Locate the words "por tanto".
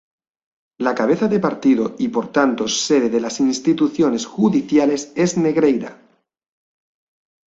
2.07-2.67